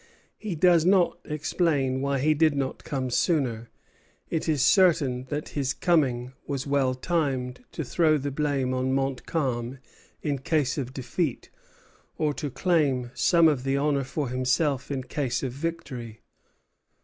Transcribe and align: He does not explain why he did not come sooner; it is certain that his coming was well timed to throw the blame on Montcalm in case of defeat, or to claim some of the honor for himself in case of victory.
He 0.39 0.55
does 0.55 0.83
not 0.83 1.19
explain 1.25 2.01
why 2.01 2.17
he 2.17 2.33
did 2.33 2.55
not 2.55 2.83
come 2.83 3.11
sooner; 3.11 3.69
it 4.31 4.49
is 4.49 4.63
certain 4.63 5.25
that 5.25 5.49
his 5.49 5.75
coming 5.75 6.33
was 6.47 6.65
well 6.65 6.95
timed 6.95 7.63
to 7.73 7.83
throw 7.83 8.17
the 8.17 8.31
blame 8.31 8.73
on 8.73 8.93
Montcalm 8.93 9.77
in 10.23 10.39
case 10.39 10.75
of 10.79 10.91
defeat, 10.91 11.51
or 12.17 12.33
to 12.33 12.49
claim 12.49 13.11
some 13.13 13.47
of 13.47 13.63
the 13.63 13.77
honor 13.77 14.03
for 14.03 14.29
himself 14.29 14.89
in 14.89 15.03
case 15.03 15.43
of 15.43 15.51
victory. 15.51 16.21